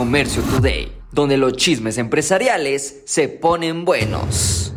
[0.00, 4.72] Comercio Today, donde los chismes empresariales se ponen buenos.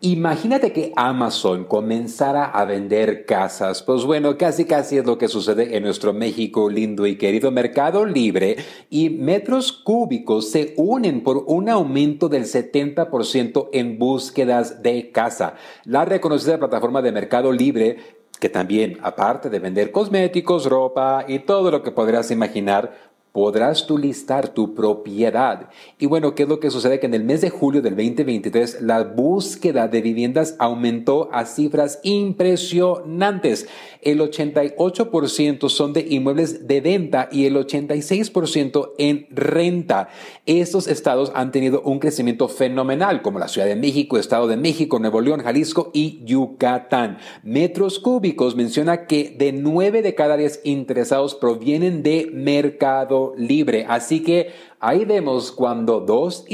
[0.00, 3.82] Imagínate que Amazon comenzara a vender casas.
[3.82, 8.06] Pues bueno, casi casi es lo que sucede en nuestro México lindo y querido mercado
[8.06, 8.58] libre
[8.90, 15.54] y metros cúbicos se unen por un aumento del 70% en búsquedas de casa.
[15.84, 21.70] La reconocida plataforma de mercado libre que también, aparte de vender cosméticos, ropa y todo
[21.70, 25.70] lo que podrás imaginar, podrás tú listar tu propiedad.
[25.98, 27.00] Y bueno, ¿qué es lo que sucede?
[27.00, 31.98] Que en el mes de julio del 2023 la búsqueda de viviendas aumentó a cifras
[32.02, 33.66] impresionantes.
[34.02, 40.08] El 88% son de inmuebles de venta y el 86% en renta.
[40.44, 44.98] Estos estados han tenido un crecimiento fenomenal, como la Ciudad de México, Estado de México,
[44.98, 47.18] Nuevo León, Jalisco y Yucatán.
[47.42, 53.86] Metros cúbicos menciona que de 9 de cada 10 interesados provienen de mercado libre.
[53.88, 56.44] Así que ahí vemos cuando dos,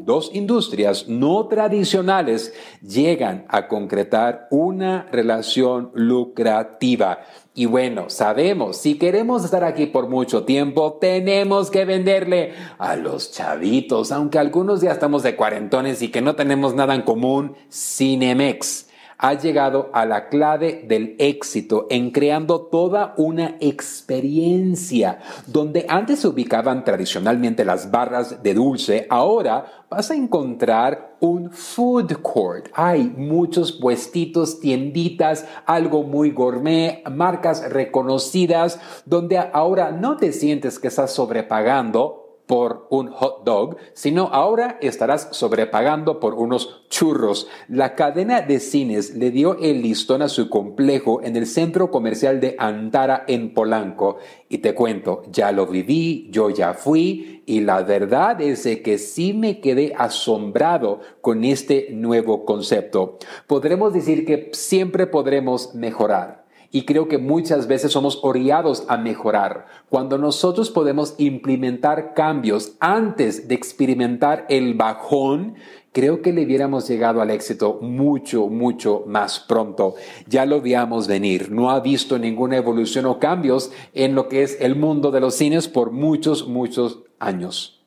[0.00, 7.20] dos industrias no tradicionales llegan a concretar una relación lucrativa.
[7.54, 13.32] Y bueno, sabemos, si queremos estar aquí por mucho tiempo, tenemos que venderle a los
[13.32, 18.88] chavitos, aunque algunos ya estamos de cuarentones y que no tenemos nada en común, Cinemex
[19.18, 25.20] ha llegado a la clave del éxito en creando toda una experiencia.
[25.46, 32.12] Donde antes se ubicaban tradicionalmente las barras de dulce, ahora vas a encontrar un food
[32.22, 32.68] court.
[32.74, 40.88] Hay muchos puestitos, tienditas, algo muy gourmet, marcas reconocidas, donde ahora no te sientes que
[40.88, 47.48] estás sobrepagando por un hot dog, sino ahora estarás sobrepagando por unos churros.
[47.68, 52.40] La cadena de cines le dio el listón a su complejo en el centro comercial
[52.40, 54.18] de Antara en Polanco.
[54.48, 59.32] Y te cuento, ya lo viví, yo ya fui y la verdad es que sí
[59.32, 63.18] me quedé asombrado con este nuevo concepto.
[63.46, 66.43] Podremos decir que siempre podremos mejorar
[66.74, 69.66] y creo que muchas veces somos orillados a mejorar.
[69.88, 75.54] Cuando nosotros podemos implementar cambios antes de experimentar el bajón,
[75.92, 79.94] creo que le hubiéramos llegado al éxito mucho, mucho más pronto.
[80.26, 81.52] Ya lo veíamos venir.
[81.52, 85.36] No ha visto ninguna evolución o cambios en lo que es el mundo de los
[85.36, 87.84] cines por muchos, muchos años.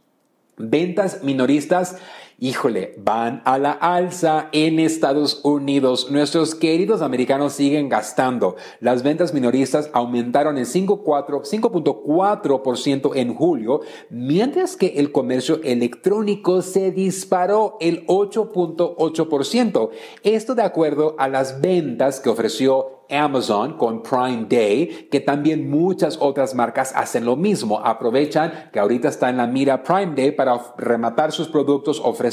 [0.55, 1.97] Ventas minoristas
[2.39, 6.11] híjole, van a la alza en Estados Unidos.
[6.11, 8.57] Nuestros queridos americanos siguen gastando.
[8.79, 13.81] Las ventas minoristas aumentaron en 5.4% en julio,
[14.11, 19.89] mientras que el comercio electrónico se disparó el 8.8%.
[20.21, 26.17] Esto de acuerdo a las ventas que ofreció Amazon con Prime Day, que también muchas
[26.19, 27.79] otras marcas hacen lo mismo.
[27.79, 32.26] Aprovechan que ahorita está en la mira Prime Day para rematar sus productos, ofrecer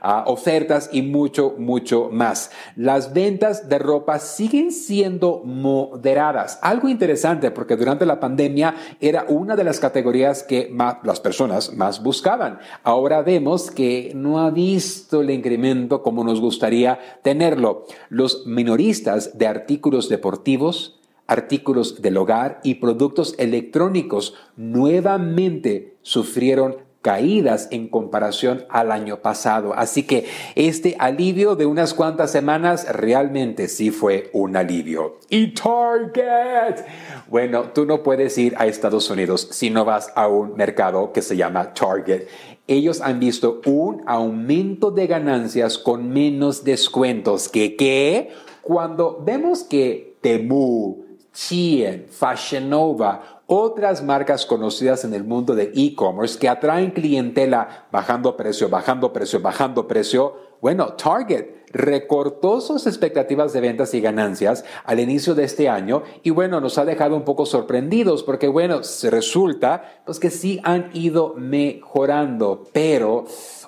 [0.00, 2.50] ah, ofertas y mucho, mucho más.
[2.76, 6.58] Las ventas de ropa siguen siendo moderadas.
[6.62, 11.74] Algo interesante porque durante la pandemia era una de las categorías que más, las personas
[11.74, 12.58] más buscaban.
[12.82, 17.86] Ahora vemos que no ha visto el incremento como nos gustaría tenerlo.
[18.08, 27.88] Los minoristas de artículos deportivos, artículos del hogar y productos electrónicos nuevamente sufrieron caídas en
[27.88, 29.74] comparación al año pasado.
[29.74, 35.18] Así que este alivio de unas cuantas semanas realmente sí fue un alivio.
[35.28, 36.86] Y Target.
[37.28, 41.20] Bueno, tú no puedes ir a Estados Unidos si no vas a un mercado que
[41.20, 42.22] se llama Target.
[42.66, 48.30] Ellos han visto un aumento de ganancias con menos descuentos que qué
[48.62, 51.03] cuando vemos que Temu,
[51.34, 58.36] Chien, Fashion Nova, otras marcas conocidas en el mundo de e-commerce que atraen clientela bajando
[58.36, 65.00] precio, bajando precio, bajando precio, bueno, Target recortó sus expectativas de ventas y ganancias al
[65.00, 69.10] inicio de este año y bueno, nos ha dejado un poco sorprendidos porque bueno, se
[69.10, 73.26] resulta pues que sí han ido mejorando, pero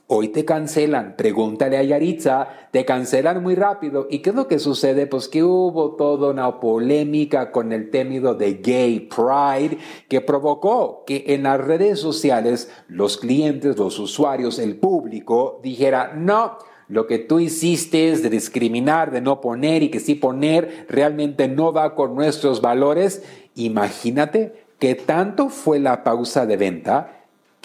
[0.09, 4.07] Hoy te cancelan, pregúntale a Yaritza, te cancelan muy rápido.
[4.09, 5.09] ¿Y qué es lo que sucede?
[5.09, 9.79] Pues que hubo toda una polémica con el temido de gay pride
[10.09, 16.57] que provocó que en las redes sociales los clientes, los usuarios, el público dijera, no,
[16.89, 21.73] lo que tú hiciste de discriminar, de no poner y que sí poner realmente no
[21.73, 23.23] va con nuestros valores.
[23.55, 27.16] Imagínate que tanto fue la pausa de venta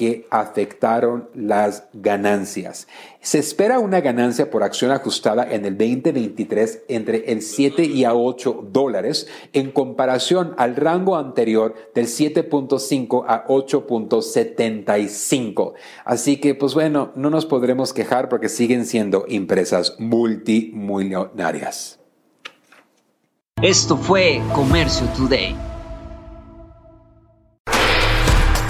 [0.02, 2.88] que afectaron las ganancias.
[3.20, 8.16] Se espera una ganancia por acción ajustada en el 2023 entre el 7 y a
[8.16, 15.74] 8 dólares en comparación al rango anterior del 7.5 a 8.75.
[16.04, 22.00] Así que, pues bueno, no nos podremos quejar porque siguen siendo empresas multimillonarias.
[23.62, 25.71] Esto fue Comercio Today.